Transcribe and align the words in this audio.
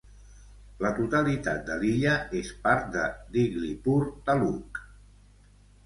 La 0.85 0.91
totalitat 0.99 1.61
de 1.67 1.77
l'illa 1.85 2.15
és 2.41 2.51
part 2.65 2.91
de 2.99 3.07
Diglipur 3.39 4.03
Taluk. 4.31 4.85